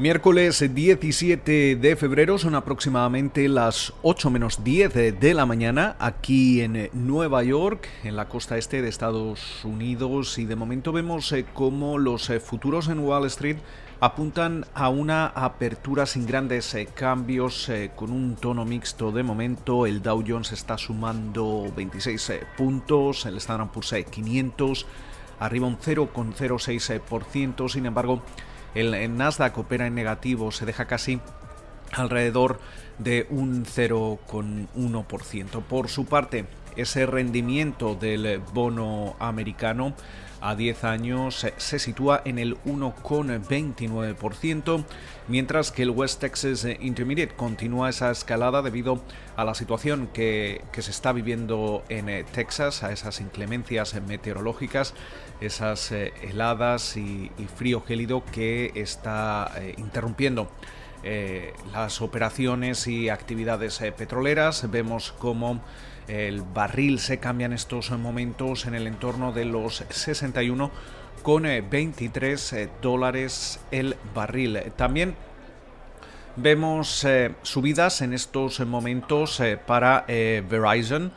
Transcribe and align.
Miércoles 0.00 0.64
17 0.74 1.76
de 1.76 1.94
febrero 1.94 2.38
son 2.38 2.54
aproximadamente 2.54 3.46
las 3.50 3.92
8 4.00 4.30
menos 4.30 4.64
10 4.64 5.20
de 5.20 5.34
la 5.34 5.44
mañana 5.44 5.94
aquí 5.98 6.62
en 6.62 6.88
Nueva 6.94 7.42
York, 7.42 7.86
en 8.02 8.16
la 8.16 8.26
costa 8.26 8.56
este 8.56 8.80
de 8.80 8.88
Estados 8.88 9.62
Unidos 9.62 10.38
y 10.38 10.46
de 10.46 10.56
momento 10.56 10.92
vemos 10.92 11.30
eh, 11.32 11.44
cómo 11.52 11.98
los 11.98 12.30
eh, 12.30 12.40
futuros 12.40 12.88
en 12.88 13.00
Wall 13.00 13.26
Street 13.26 13.58
apuntan 14.00 14.64
a 14.72 14.88
una 14.88 15.26
apertura 15.26 16.06
sin 16.06 16.24
grandes 16.24 16.74
eh, 16.74 16.88
cambios 16.94 17.70
con 17.94 18.10
un 18.10 18.36
tono 18.36 18.64
mixto 18.64 19.12
de 19.12 19.22
momento. 19.22 19.84
El 19.84 20.00
Dow 20.00 20.24
Jones 20.26 20.52
está 20.52 20.78
sumando 20.78 21.70
26 21.76 22.40
puntos, 22.56 23.26
el 23.26 23.36
Standard 23.36 23.70
Poor's 23.70 23.94
500 24.10 24.86
arriba 25.40 25.66
un 25.66 25.78
0,06%, 25.78 27.68
sin 27.68 27.84
embargo 27.84 28.22
el, 28.74 29.16
Nasdaq 29.16 29.58
opera 29.58 29.86
en 29.86 29.94
negativo, 29.94 30.52
se 30.52 30.66
deja 30.66 30.86
casi 30.86 31.20
alrededor 31.92 32.60
de 32.98 33.26
un 33.30 33.64
0,1%. 33.64 35.62
Por 35.62 35.88
su 35.88 36.06
parte, 36.06 36.46
ese 36.76 37.06
rendimiento 37.06 37.94
del 37.94 38.42
bono 38.52 39.16
americano 39.18 39.94
a 40.40 40.54
10 40.54 40.84
años 40.84 41.46
se 41.56 41.78
sitúa 41.78 42.20
en 42.24 42.38
el 42.38 42.56
1,29%, 42.64 44.84
mientras 45.28 45.70
que 45.70 45.82
el 45.82 45.90
West 45.90 46.20
Texas 46.20 46.66
Intermediate 46.80 47.34
continúa 47.34 47.90
esa 47.90 48.10
escalada 48.10 48.62
debido 48.62 49.02
a 49.36 49.44
la 49.44 49.54
situación 49.54 50.08
que, 50.12 50.62
se 50.72 50.90
está 50.90 51.12
viviendo 51.12 51.84
en 51.90 52.08
eh, 52.08 52.24
Texas, 52.32 52.82
a 52.82 52.90
esas 52.92 53.20
inclemencias 53.20 53.94
meteorológicas, 54.02 54.94
esas 55.40 55.92
eh, 55.92 56.12
heladas 56.22 56.96
y, 56.96 57.30
frío 57.56 57.82
gélido 57.82 58.24
que 58.32 58.72
está 58.74 59.52
eh, 59.56 59.74
interrumpiendo. 59.76 60.50
Las 61.72 62.02
operaciones 62.02 62.86
y 62.86 63.08
actividades 63.08 63.78
petroleras. 63.96 64.70
Vemos 64.70 65.12
cómo 65.18 65.60
el 66.08 66.42
barril 66.42 66.98
se 66.98 67.18
cambia 67.18 67.46
en 67.46 67.52
estos 67.52 67.90
momentos 67.92 68.66
en 68.66 68.74
el 68.74 68.86
entorno 68.86 69.32
de 69.32 69.44
los 69.44 69.84
61 69.88 70.70
con 71.22 71.42
23 71.42 72.52
eh, 72.52 72.68
dólares 72.80 73.60
el 73.70 73.96
barril. 74.14 74.58
También 74.76 75.14
vemos 76.36 77.04
eh, 77.04 77.34
subidas 77.42 78.00
en 78.02 78.12
estos 78.12 78.60
momentos 78.60 79.40
eh, 79.40 79.56
para 79.56 80.04
Verizon. 80.06 81.12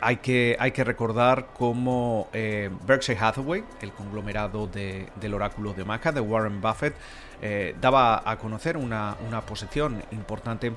hay, 0.00 0.16
que, 0.22 0.56
hay 0.58 0.70
que 0.72 0.84
recordar 0.84 1.48
cómo 1.52 2.28
Berkshire 2.32 3.18
Hathaway, 3.18 3.62
el 3.82 3.92
conglomerado 3.92 4.66
del 4.66 5.34
oráculo 5.34 5.74
de 5.74 5.84
Maca, 5.84 6.12
de 6.12 6.20
Warren 6.20 6.62
Buffett, 6.62 6.94
daba 7.78 8.22
a 8.24 8.38
conocer 8.38 8.78
una, 8.78 9.16
una 9.28 9.42
posición 9.42 10.02
importante 10.12 10.72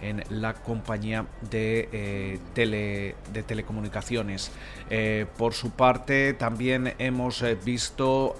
en 0.00 0.22
la 0.28 0.54
compañía 0.54 1.26
de, 1.50 1.88
eh, 1.92 2.38
tele, 2.54 3.16
de 3.32 3.42
telecomunicaciones. 3.42 4.50
Eh, 4.90 5.26
por 5.36 5.54
su 5.54 5.70
parte, 5.70 6.34
también 6.34 6.94
hemos 6.98 7.42
eh, 7.42 7.56
visto 7.56 8.36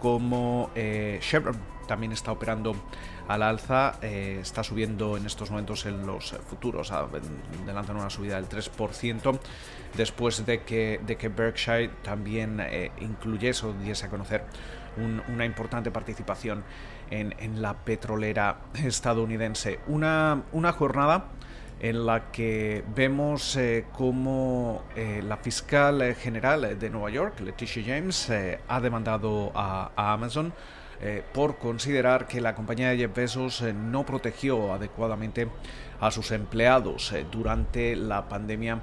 cómo 0.00 0.70
Chevron 1.20 1.56
también 1.86 2.12
está 2.12 2.32
operando 2.32 2.74
al 3.28 3.42
alza, 3.42 3.98
está 4.02 4.62
subiendo 4.62 5.16
en 5.16 5.26
estos 5.26 5.50
momentos 5.50 5.86
en 5.86 6.06
los 6.06 6.32
futuros, 6.48 6.92
adelantan 6.92 7.96
una 7.96 8.10
subida 8.10 8.36
del 8.36 8.48
3%, 8.48 9.38
después 9.96 10.46
de 10.46 10.62
que, 10.62 11.00
de 11.06 11.16
que 11.16 11.28
Berkshire 11.28 11.90
también 12.02 12.62
incluyese 13.00 13.66
o 13.66 13.72
diese 13.72 14.06
a 14.06 14.10
conocer 14.10 14.44
una 15.28 15.44
importante 15.44 15.90
participación 15.90 16.64
en, 17.10 17.62
la 17.62 17.74
petrolera 17.74 18.58
estadounidense. 18.84 19.80
Una, 19.86 20.42
una 20.52 20.72
jornada 20.72 21.26
en 21.80 22.06
la 22.06 22.30
que 22.30 22.84
vemos 22.94 23.56
eh, 23.56 23.84
cómo 23.92 24.84
eh, 24.96 25.22
la 25.22 25.36
fiscal 25.36 26.14
general 26.14 26.78
de 26.78 26.90
Nueva 26.90 27.10
York, 27.10 27.40
Leticia 27.40 27.82
James, 27.86 28.30
eh, 28.30 28.60
ha 28.66 28.80
demandado 28.80 29.52
a, 29.54 29.90
Amazon 29.96 30.54
por 31.32 31.58
considerar 31.58 32.26
que 32.26 32.40
la 32.40 32.54
compañía 32.54 32.90
de 32.90 32.96
Jeff 32.96 33.14
Bezos 33.14 33.62
no 33.62 34.06
protegió 34.06 34.72
adecuadamente 34.72 35.48
a 36.00 36.10
sus 36.10 36.30
empleados 36.30 37.12
durante 37.30 37.96
la 37.96 38.28
pandemia 38.28 38.80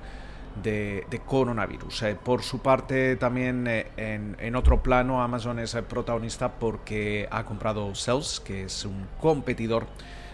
de, 0.62 1.22
coronavirus. 1.26 2.04
Eh, 2.04 2.18
por 2.22 2.44
su 2.44 2.60
parte, 2.60 3.16
también 3.16 3.66
eh, 3.68 3.88
en, 3.98 4.56
otro 4.56 4.82
plano, 4.84 5.22
Amazon 5.22 5.60
es 5.60 5.76
protagonista 5.88 6.52
porque 6.52 7.28
ha 7.32 7.44
comprado 7.44 7.96
Sales, 7.96 8.40
que 8.40 8.64
es 8.64 8.86
un 8.86 9.08
competidor 9.20 9.88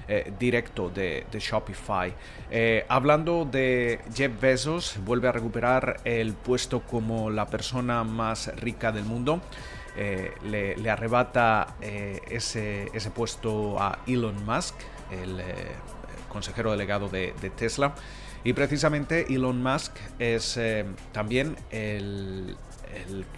eh, 0.08 0.34
directo 0.40 0.90
de, 0.90 1.26
Shopify. 1.32 2.14
hablando 2.88 3.46
de 3.46 4.02
Jeff 4.14 4.40
Bezos, 4.40 4.98
vuelve 5.06 5.28
a 5.28 5.32
recuperar 5.32 6.02
el 6.04 6.34
puesto 6.34 6.82
como 6.82 7.30
la 7.30 7.46
persona 7.46 8.04
más 8.04 8.54
rica 8.56 8.92
del 8.92 9.06
mundo. 9.06 9.42
Le, 10.44 10.90
arrebata 10.90 11.76
ese, 11.82 12.90
ese, 12.94 13.12
puesto 13.12 13.80
a 13.80 14.00
Elon 14.08 14.46
Musk, 14.46 14.76
el 15.12 15.42
consejero 16.30 16.72
delegado 16.72 17.10
de 17.10 17.52
Tesla. 17.56 17.94
Y 18.44 18.54
precisamente 18.54 19.34
Elon 19.34 19.62
Musk 19.62 19.94
es 20.18 20.56
eh, 20.58 20.86
también 21.12 21.58
el, 21.72 22.56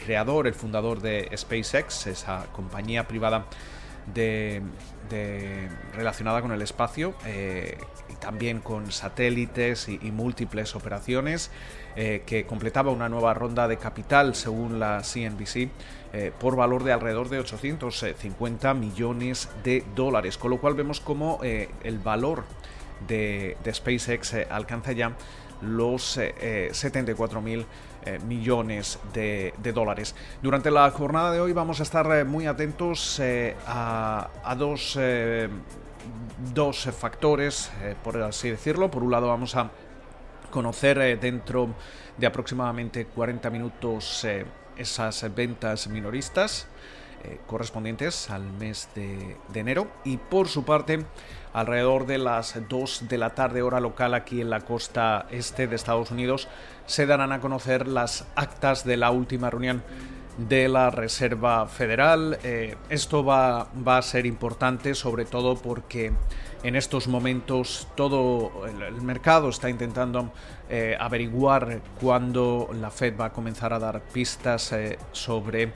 creador, 0.06 0.48
el 0.48 0.54
fundador 0.54 1.02
de 1.02 1.30
SpaceX, 1.36 2.08
esa 2.08 2.46
compañía 2.54 3.08
privada 3.08 3.46
de, 4.14 4.62
relacionada 5.94 6.42
con 6.42 6.52
el 6.52 6.62
espacio 6.62 7.14
eh, 7.26 7.78
y 8.10 8.16
también 8.16 8.60
con 8.60 8.92
satélites 8.92 9.90
y, 9.90 10.12
múltiples 10.12 10.76
operaciones, 10.76 11.52
eh, 11.96 12.24
que 12.26 12.46
completaba 12.46 12.92
una 12.92 13.10
nueva 13.10 13.34
ronda 13.34 13.68
de 13.68 13.78
capital 13.78 14.36
según 14.36 14.80
la 14.80 15.02
CNBC. 15.02 15.70
por 16.40 16.58
valor 16.58 16.84
de 16.84 16.92
alrededor 16.92 17.30
de 17.30 17.40
850 17.40 18.74
millones 18.74 19.50
de 19.64 19.86
dólares, 19.96 20.38
con 20.38 20.52
lo 20.52 20.60
cual 20.60 20.74
vemos 20.74 21.00
como 21.00 21.40
el 21.42 22.00
valor 22.00 22.44
de, 23.08 23.58
SpaceX 23.72 24.34
eh, 24.34 24.48
alcanza 24.50 24.92
ya 24.92 25.14
los 25.62 26.20
74 26.72 27.40
eh, 27.48 27.66
eh, 28.06 28.20
millones 28.26 29.00
de, 29.14 29.54
dólares. 29.74 30.16
Durante 30.42 30.72
la 30.72 30.90
jornada 30.90 31.32
de 31.32 31.40
hoy 31.40 31.54
vamos 31.54 31.80
a 31.80 31.84
estar 31.84 32.26
muy 32.26 32.48
atentos 32.48 33.22
a, 33.68 34.56
dos, 34.58 34.98
dos 36.54 36.90
factores, 36.98 37.72
por 38.04 38.18
así 38.24 38.50
decirlo. 38.50 38.90
Por 38.90 39.04
un 39.04 39.12
lado 39.12 39.28
vamos 39.28 39.56
a 39.56 39.70
conocer 40.50 41.20
dentro 41.20 41.70
de 42.18 42.26
aproximadamente 42.26 43.06
40 43.06 43.50
minutos 43.52 44.26
esas 44.76 45.36
ventas 45.36 45.88
minoristas 45.88 46.68
correspondientes 47.48 48.30
al 48.30 48.44
mes 48.44 48.90
de, 48.96 49.38
enero 49.54 49.88
y 50.04 50.18
por 50.18 50.48
su 50.48 50.64
parte 50.64 51.06
alrededor 51.54 52.06
de 52.06 52.18
las 52.18 52.60
2 52.70 53.08
de 53.10 53.18
la 53.18 53.32
tarde 53.32 53.62
hora 53.62 53.80
local 53.80 54.14
aquí 54.14 54.42
en 54.42 54.50
la 54.50 54.62
costa 54.62 55.28
este 55.32 55.68
de 55.68 55.76
Estados 55.76 56.12
Unidos, 56.12 56.48
se 56.86 57.06
darán 57.06 57.32
a 57.32 57.42
conocer 57.42 57.88
las 57.88 58.26
actas 58.36 58.86
de 58.86 58.98
la 58.98 59.12
última 59.12 59.50
reunión 59.50 59.84
de 60.38 60.68
la 60.68 60.90
Reserva 60.90 61.68
Federal. 61.68 62.40
Eh, 62.44 62.76
esto 62.90 63.24
va, 63.24 63.68
a 63.86 64.02
ser 64.02 64.26
importante 64.26 64.96
sobre 64.96 65.26
todo 65.26 65.56
porque 65.56 66.12
en 66.64 66.76
estos 66.76 67.08
momentos 67.08 67.88
todo 67.96 68.66
el, 68.66 69.02
mercado 69.02 69.50
está 69.50 69.70
intentando 69.70 70.32
eh, 70.70 70.96
averiguar 71.00 71.82
cuándo 72.00 72.70
la 72.80 72.92
Fed 72.92 73.20
va 73.20 73.26
a 73.26 73.34
comenzar 73.34 73.74
a 73.74 73.80
dar 73.80 74.02
pistas 74.02 74.72
eh, 74.72 74.98
sobre 75.12 75.74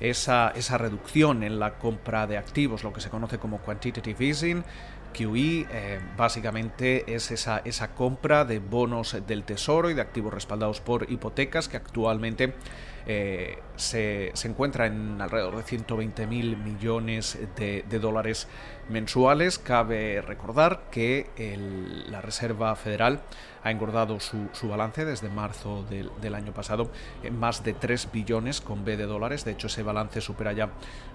esa, 0.00 0.50
esa 0.50 0.78
reducción 0.78 1.42
en 1.42 1.58
la 1.58 1.74
compra 1.78 2.26
de 2.26 2.36
activos, 2.36 2.84
lo 2.84 2.92
que 2.92 3.00
se 3.00 3.10
conoce 3.10 3.38
como 3.38 3.58
quantitative 3.58 4.26
easing. 4.26 4.64
QE 5.12 5.66
eh, 5.70 6.00
básicamente 6.16 7.14
es 7.14 7.30
esa, 7.30 7.62
esa 7.64 7.94
compra 7.94 8.44
de 8.44 8.58
bonos 8.58 9.16
del 9.26 9.44
tesoro 9.44 9.88
y 9.88 9.94
de 9.94 10.02
activos 10.02 10.34
respaldados 10.34 10.80
por 10.82 11.10
hipotecas 11.10 11.68
que 11.68 11.78
actualmente 11.78 12.54
eh, 13.08 13.60
se, 13.76 14.32
encuentra 14.44 14.86
en 14.86 15.20
alrededor 15.20 15.56
de 15.56 15.62
120 15.62 16.26
mil 16.26 16.56
millones 16.56 17.38
de, 17.56 17.84
dólares 18.00 18.48
mensuales. 18.88 19.60
Cabe 19.60 20.22
recordar 20.22 20.90
que 20.90 21.26
la 22.08 22.20
Reserva 22.20 22.74
Federal 22.74 23.20
ha 23.62 23.70
engordado 23.70 24.18
su, 24.18 24.48
balance 24.68 25.04
desde 25.04 25.28
marzo 25.28 25.84
del, 25.84 26.34
año 26.34 26.52
pasado 26.52 26.90
en 27.22 27.38
más 27.38 27.62
de 27.62 27.74
3 27.74 28.10
billones 28.12 28.60
con 28.60 28.84
B 28.84 28.96
de 28.96 29.06
dólares. 29.06 29.44
De 29.44 29.52
hecho, 29.52 29.68
ese 29.68 29.84
balance 29.84 30.20
supera 30.20 30.52
ya 30.52 30.70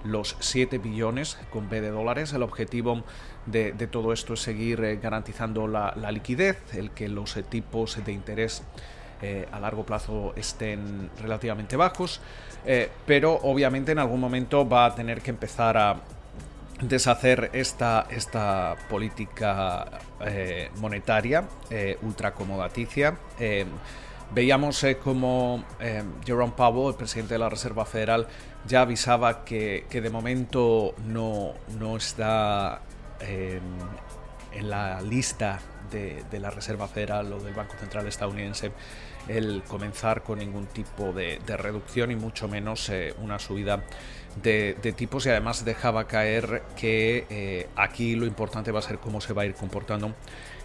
los 0.06 0.38
7 0.40 0.78
billones 0.78 1.38
con 1.50 1.70
B 1.70 1.82
de 1.82 1.90
dólares. 1.90 2.32
El 2.32 2.44
objetivo 2.44 3.04
de, 3.48 3.74
todo 3.88 4.14
esto 4.14 4.36
es 4.36 4.40
seguir 4.40 4.82
eh, 4.84 4.96
garantizando 4.96 5.68
la, 5.68 5.94
la 5.98 6.12
liquidez, 6.12 6.74
el 6.74 6.92
que 6.92 7.10
los 7.10 7.34
tipos 7.50 8.04
de 8.06 8.14
interés 8.14 8.64
eh, 9.22 9.48
a 9.52 9.60
largo 9.60 9.86
plazo 9.86 10.34
estén 10.36 11.10
relativamente 11.22 11.76
bajos, 11.76 12.22
eh, 12.66 12.90
pero 13.06 13.34
obviamente 13.44 13.92
en 13.92 14.00
algún 14.00 14.20
momento 14.20 14.68
va 14.68 14.86
a 14.86 14.96
tener 14.96 15.22
que 15.22 15.32
empezar 15.32 15.78
a, 15.78 15.98
deshacer 16.82 17.52
esta, 17.54 18.08
esta 18.10 18.76
política 18.90 19.88
eh, 20.20 20.72
monetaria 20.78 21.44
eh, 21.70 21.96
ultracomodaticia. 22.02 23.16
Veíamos 24.34 24.86
como 25.04 25.64
Jerome 26.26 26.54
Powell, 26.56 26.94
el 26.94 26.96
presidente 26.96 27.34
de 27.36 27.40
la 27.40 27.50
Reserva 27.50 27.86
Federal, 27.86 28.28
ya 28.66 28.82
avisaba 28.82 29.44
que, 29.44 29.86
de 29.92 30.10
momento 30.10 30.96
no, 31.06 31.54
no 31.78 31.98
está 31.98 32.82
en 33.20 34.70
la 34.70 35.02
lista 35.02 35.60
de, 35.92 36.40
la 36.40 36.50
Reserva 36.50 36.88
Federal 36.88 37.32
o 37.34 37.40
del 37.40 37.54
Banco 37.54 37.76
Central 37.80 38.08
estadounidense 38.08 38.72
el 39.28 39.64
comenzar 39.68 40.24
con 40.24 40.40
ningún 40.40 40.66
tipo 40.68 41.14
de, 41.14 41.40
reducción 41.46 42.12
y 42.12 42.16
mucho 42.16 42.48
menos 42.48 42.90
eh, 42.90 43.14
una 43.22 43.38
subida 43.38 43.84
de, 44.42 44.74
tipos. 44.96 45.26
Y 45.26 45.30
además 45.30 45.64
dejaba 45.64 46.08
caer 46.08 46.64
que 46.76 47.26
eh, 47.30 47.68
aquí 47.76 48.16
lo 48.16 48.26
importante 48.26 48.72
va 48.72 48.80
a 48.80 48.84
ser 48.84 48.98
cómo 48.98 49.22
se 49.22 49.34
va 49.34 49.44
a 49.44 49.46
ir 49.46 49.54
comportando 49.54 50.14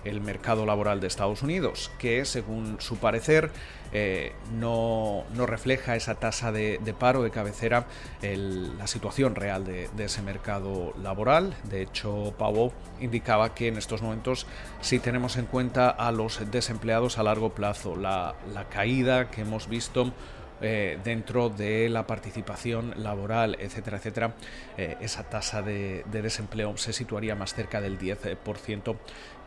el 0.08 0.20
mercado 0.20 0.66
laboral 0.66 1.00
de 1.00 1.06
Estados 1.06 1.42
Unidos, 1.42 1.90
que 1.98 2.24
según 2.24 2.80
su 2.80 2.96
parecer 2.96 3.50
eh, 3.92 4.32
no, 4.58 5.24
refleja 5.46 5.96
esa 5.96 6.16
tasa 6.16 6.52
de, 6.52 6.78
paro 6.98 7.22
de 7.22 7.30
cabecera, 7.30 7.86
la 8.22 8.86
situación 8.86 9.34
real 9.34 9.64
de, 9.64 9.88
ese 9.98 10.22
mercado 10.22 10.92
laboral. 11.02 11.54
De 11.64 11.82
hecho, 11.82 12.34
Powell 12.38 12.72
indicaba 13.00 13.54
que 13.54 13.68
en 13.68 13.76
estos 13.76 14.02
momentos, 14.02 14.46
si 14.80 14.98
tenemos 14.98 15.36
en 15.36 15.46
cuenta 15.46 15.90
a 15.90 16.12
los 16.12 16.50
desempleados 16.50 17.18
a 17.18 17.22
largo 17.22 17.54
plazo, 17.54 17.96
la, 17.96 18.34
caída 18.70 19.30
que 19.30 19.42
hemos 19.42 19.68
visto 19.68 20.12
eh, 20.60 20.98
dentro 21.04 21.50
de 21.50 21.88
la 21.88 22.06
participación 22.06 22.94
laboral, 22.96 23.56
etcétera, 23.60 23.98
etcétera, 23.98 24.34
eh, 24.76 24.96
esa 25.00 25.24
tasa 25.24 25.62
de, 25.62 26.02
desempleo 26.10 26.76
se 26.78 26.92
situaría 26.92 27.34
más 27.34 27.54
cerca 27.54 27.80
del 27.80 27.98
10% 27.98 28.96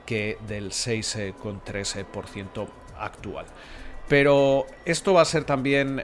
que 0.06 0.38
del 0.48 0.72
6,13% 0.72 2.68
actual. 2.98 3.46
Pero 4.10 4.66
esto 4.86 5.14
va 5.14 5.22
a 5.22 5.26
ser 5.26 5.44
también 5.44 6.04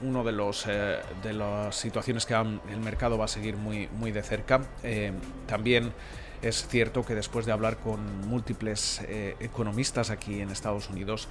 uno 0.00 0.24
de 0.24 0.32
los 0.32 0.64
eh, 0.66 0.96
de 1.22 1.34
las 1.34 1.76
situaciones 1.76 2.24
que 2.24 2.32
el 2.32 2.80
mercado 2.80 3.18
va 3.18 3.26
a 3.26 3.28
seguir 3.28 3.56
muy, 3.56 3.86
muy 3.88 4.12
de 4.12 4.22
cerca. 4.22 4.62
Eh, 4.82 5.12
también 5.46 5.92
es 6.40 6.66
cierto 6.66 7.04
que 7.04 7.14
después 7.14 7.44
de 7.44 7.52
hablar 7.52 7.76
con 7.76 8.26
múltiples 8.26 9.02
eh, 9.06 9.36
economistas 9.40 10.08
aquí 10.08 10.40
en 10.40 10.50
Estados 10.50 10.88
Unidos, 10.88 11.28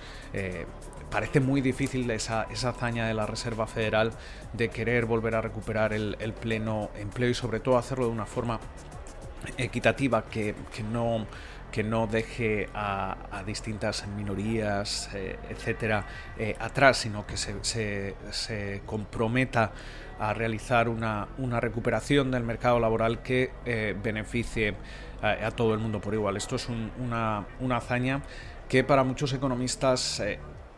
parece 1.09 1.39
muy 1.39 1.61
difícil 1.61 2.09
esa, 2.11 2.43
esa, 2.51 2.69
hazaña 2.69 3.07
de 3.07 3.15
la 3.15 3.25
Reserva 3.25 3.65
Federal 3.65 4.11
de 4.53 4.69
querer 4.69 5.05
volver 5.05 5.33
a 5.35 5.41
recuperar 5.41 5.93
el, 5.93 6.15
pleno 6.39 6.91
empleo 6.95 7.29
y 7.29 7.33
sobre 7.33 7.59
todo 7.59 7.77
hacerlo 7.77 8.05
de 8.05 8.11
una 8.11 8.25
forma 8.25 8.59
equitativa 9.57 10.25
que, 10.25 10.55
que 10.75 10.83
no 10.83 11.25
que 11.73 11.83
no 11.83 12.05
deje 12.05 12.69
a, 12.75 13.41
distintas 13.47 14.05
minorías, 14.15 15.09
eh, 15.15 15.39
etcétera, 15.49 16.05
eh, 16.37 16.55
atrás, 16.59 16.97
sino 16.97 17.25
que 17.25 17.35
se, 17.35 18.81
comprometa 18.85 19.71
a 20.19 20.35
realizar 20.35 20.87
una, 20.87 21.27
recuperación 21.59 22.29
del 22.29 22.43
mercado 22.43 22.79
laboral 22.79 23.23
que 23.23 23.51
eh, 23.65 23.97
beneficie 24.01 24.75
a, 25.23 25.49
todo 25.49 25.73
el 25.73 25.79
mundo 25.79 25.99
por 25.99 26.13
igual. 26.13 26.37
Esto 26.37 26.57
es 26.57 26.69
una, 26.69 27.47
hazaña 27.71 28.21
que 28.69 28.83
para 28.83 29.03
muchos 29.03 29.33
economistas 29.33 30.21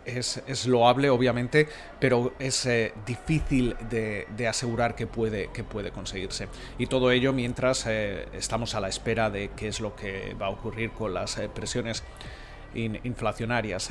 es, 0.06 0.68
loable, 0.68 1.10
obviamente, 1.10 1.68
pero 2.00 2.34
es 2.40 2.66
eh, 2.66 2.94
difícil 3.06 3.76
de, 3.90 4.48
asegurar 4.48 4.96
que 4.96 5.08
puede, 5.08 5.50
que 5.52 5.64
puede 5.64 5.92
conseguirse. 5.92 6.48
Y 6.78 6.88
todo 6.88 7.12
ello 7.12 7.34
mientras 7.34 7.86
eh, 7.88 8.28
estamos 8.34 8.76
a 8.76 8.80
la 8.80 8.88
espera 8.88 9.30
de 9.30 9.52
qué 9.56 9.68
es 9.68 9.80
lo 9.80 9.96
que 9.96 10.36
va 10.40 10.48
a 10.48 10.50
ocurrir 10.50 10.92
con 10.92 11.14
las 11.14 11.38
eh, 11.38 11.50
presiones 11.54 12.04
inflacionarias. 12.76 13.90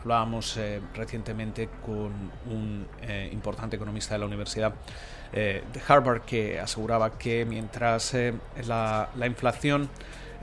hablábamos 0.00 0.58
recientemente 0.92 1.68
con 1.86 2.32
un 2.50 2.84
importante 3.30 3.76
economista 3.76 4.14
de 4.14 4.18
la 4.18 4.26
Universidad 4.26 4.74
de 5.32 5.62
Harvard 5.86 6.22
que 6.22 6.58
aseguraba 6.58 7.16
que 7.16 7.44
mientras 7.44 8.12
la, 8.66 9.08
la 9.14 9.26
inflación 9.28 9.88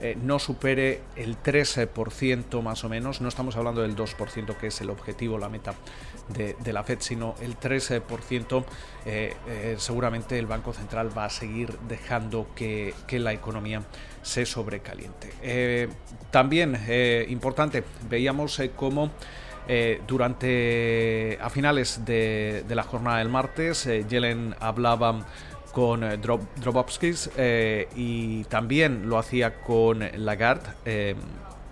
eh, 0.00 0.16
no 0.20 0.38
supere 0.38 1.02
el 1.16 1.40
13% 1.40 2.62
más 2.62 2.84
o 2.84 2.88
menos. 2.88 3.20
No 3.20 3.28
estamos 3.28 3.56
hablando 3.56 3.82
del 3.82 3.94
2% 3.94 4.56
que 4.56 4.68
es 4.68 4.80
el 4.80 4.90
objetivo, 4.90 5.38
la 5.38 5.48
meta 5.48 5.74
de, 6.28 6.72
la 6.72 6.82
Fed, 6.82 6.98
sino 7.00 7.34
el 7.40 7.58
13%. 7.58 8.64
Eh, 9.04 9.34
eh, 9.48 9.74
seguramente 9.78 10.38
el 10.38 10.46
Banco 10.46 10.72
Central 10.72 11.16
va 11.16 11.26
a 11.26 11.30
seguir 11.30 11.78
dejando 11.88 12.48
que, 12.54 12.94
la 13.12 13.32
economía 13.32 13.82
se 14.22 14.46
sobrecaliente. 14.46 15.30
también 16.30 16.78
importante, 17.28 17.84
veíamos 18.08 18.60
cómo 18.74 19.10
durante 20.06 21.38
a 21.40 21.50
finales 21.50 22.04
de, 22.06 22.64
la 22.68 22.82
jornada 22.82 23.18
del 23.18 23.28
martes, 23.28 23.84
Yellen 23.84 24.56
hablaba 24.58 25.26
con 25.72 26.04
eh, 26.04 26.18
eh, 27.36 27.88
y 27.96 28.44
también 28.44 29.08
lo 29.08 29.18
hacía 29.18 29.60
con 29.62 30.00
Lagarde. 30.24 30.70
Eh, 30.84 31.14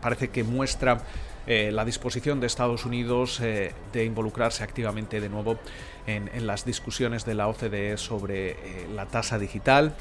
parece 0.00 0.29
que 0.29 0.43
muestra 0.43 1.02
eh, 1.47 1.70
la 1.73 1.85
disposición 1.85 2.41
de 2.41 2.47
Estados 2.47 2.85
Unidos 2.85 3.41
de 3.41 4.05
involucrarse 4.05 4.64
activamente 4.64 5.20
de 5.20 5.29
nuevo 5.29 5.58
en, 6.06 6.31
en, 6.32 6.47
las 6.47 6.64
discusiones 6.64 7.25
de 7.25 7.35
la 7.35 7.49
OCDE 7.49 7.97
sobre 7.97 8.56
la 8.94 9.06
tasa 9.06 9.38
digital. 9.38 9.94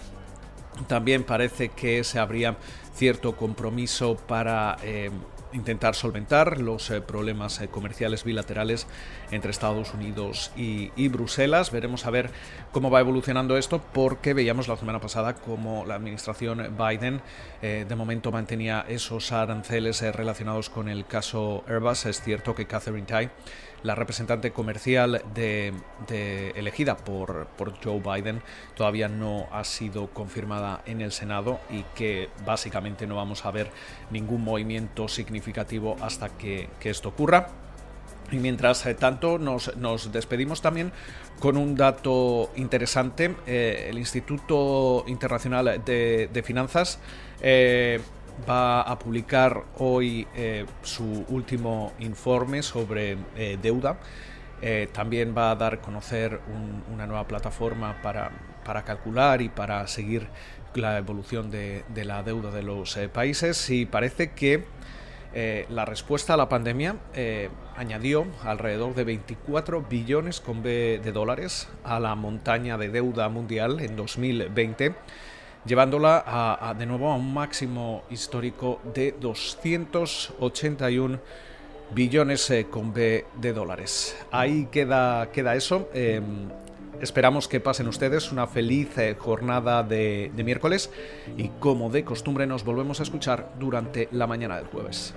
También 0.88 1.24
parece 1.24 1.70
que 1.70 2.04
se 2.04 2.20
habría 2.20 2.58
cierto 2.96 3.36
compromiso 3.36 4.16
para 4.16 4.78
intentar 5.54 5.96
solventar 5.96 6.60
los 6.60 6.90
eh, 6.90 7.02
problemas 7.02 7.62
eh, 7.62 7.68
comerciales 7.68 8.24
bilaterales 8.24 8.88
entre 9.32 9.52
Estados 9.52 9.94
Unidos 9.94 10.52
y, 10.56 11.08
Bruselas. 11.10 11.72
Veremos 11.72 12.06
a 12.06 12.12
ver 12.12 12.30
cómo 12.72 12.92
va 12.92 13.00
evolucionando 13.00 13.58
esto 13.58 13.82
porque 13.94 14.34
veíamos 14.34 14.68
la 14.68 14.78
semana 14.78 15.00
pasada 15.00 15.34
como 15.36 15.86
la 15.86 15.96
administración 15.96 16.76
Biden 16.78 17.22
eh, 17.62 17.86
de 17.88 17.96
momento 17.96 18.32
mantenía 18.32 18.86
esos 18.88 19.32
aranceles 19.32 20.02
relacionados 20.16 20.70
con 20.70 20.88
el 20.88 21.06
caso 21.06 21.64
Airbus. 21.68 22.06
Es 22.06 22.22
cierto 22.22 22.54
que 22.54 22.68
Catherine 22.68 23.08
Tai 23.08 23.30
la 23.82 23.96
representante 23.96 24.52
comercial 24.52 25.24
de, 25.34 25.74
elegida 26.56 26.98
por, 26.98 27.48
por, 27.58 27.74
Joe 27.82 28.02
Biden 28.02 28.42
todavía 28.76 29.08
no 29.08 29.48
ha 29.54 29.64
sido 29.64 30.08
confirmada 30.08 30.82
en 30.86 31.00
el 31.00 31.14
Senado 31.14 31.62
y 31.70 31.84
que 31.96 32.30
básicamente 32.46 33.08
no 33.08 33.16
vamos 33.16 33.46
a 33.46 33.52
ver 33.52 33.72
ningún 34.12 34.44
movimiento 34.44 35.08
significativo 35.08 35.39
hasta 36.02 36.30
que, 36.30 36.70
esto 36.84 37.10
ocurra. 37.10 37.48
Y 38.32 38.38
mientras 38.38 38.86
eh, 38.86 38.94
tanto 38.94 39.40
nos, 39.40 40.12
despedimos 40.12 40.62
también 40.62 40.92
con 41.40 41.58
un 41.58 41.76
dato 41.76 42.52
interesante. 42.56 43.36
Eh, 43.48 43.88
el 43.90 43.98
Instituto 43.98 45.04
Internacional 45.08 45.82
de, 45.84 46.44
Finanzas 46.46 47.00
eh, 47.42 48.00
va 48.48 48.82
a 48.82 49.00
publicar 49.00 49.64
hoy 49.78 50.28
su 50.84 51.26
último 51.30 51.94
informe 52.00 52.62
sobre 52.64 53.18
deuda. 53.62 53.98
También 54.94 55.34
va 55.36 55.52
a 55.52 55.56
dar 55.56 55.76
a 55.76 55.82
conocer 55.82 56.40
una 56.94 57.08
nueva 57.08 57.28
plataforma 57.28 58.02
para, 58.02 58.32
calcular 58.86 59.42
y 59.42 59.50
para 59.50 59.86
seguir 59.88 60.28
la 60.76 60.98
evolución 60.98 61.50
de, 61.52 61.84
la 62.06 62.24
deuda 62.24 62.52
de 62.52 62.64
los 62.64 62.98
países 63.12 63.70
y 63.70 63.86
parece 63.86 64.32
que 64.32 64.64
la 65.34 65.86
respuesta 65.86 66.34
a 66.34 66.38
la 66.38 66.50
pandemia 66.50 66.96
añadió 67.76 68.26
alrededor 68.44 68.96
de 68.96 69.04
24 69.04 69.84
billones 69.84 70.42
con 70.42 70.64
B 70.64 71.00
de 71.04 71.12
dólares 71.12 71.68
a 71.84 72.00
la 72.00 72.16
montaña 72.16 72.78
de 72.78 72.90
deuda 72.90 73.30
mundial 73.30 73.80
en 73.80 73.96
2020 73.96 74.96
llevándola 75.66 76.24
a, 76.26 76.74
de 76.74 76.86
nuevo 76.86 77.12
a 77.12 77.16
un 77.16 77.34
máximo 77.34 78.04
histórico 78.10 78.80
de 78.94 79.14
281 79.20 81.20
billones 81.92 82.50
eh, 82.52 82.68
con 82.70 82.94
B 82.94 83.26
de 83.36 83.54
dólares. 83.54 84.16
Ahí 84.32 84.68
queda, 84.72 85.32
queda 85.32 85.56
eso. 85.56 85.90
Esperamos 87.02 87.48
que 87.48 87.60
pasen 87.60 87.88
ustedes 87.88 88.32
una 88.32 88.48
feliz 88.48 88.98
eh, 88.98 89.16
jornada 89.18 89.84
de 89.84 90.32
miércoles 90.44 90.92
y 91.38 91.50
como 91.60 91.90
de 91.90 92.04
costumbre 92.04 92.46
nos 92.46 92.64
volvemos 92.66 93.00
a 93.00 93.04
escuchar 93.04 93.54
durante 93.60 94.10
la 94.12 94.28
mañana 94.28 94.58
del 94.58 94.68
jueves. 94.68 95.14